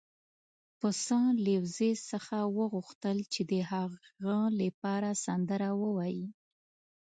[0.79, 6.25] پسه له وزې څخه وغوښتل چې د هغه لپاره سندره ووايي.